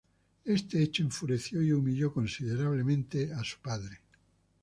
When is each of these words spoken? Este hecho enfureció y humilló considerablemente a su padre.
Este 0.45 0.81
hecho 0.81 1.03
enfureció 1.03 1.61
y 1.61 1.71
humilló 1.73 2.11
considerablemente 2.11 3.31
a 3.35 3.43
su 3.43 3.59
padre. 3.59 3.99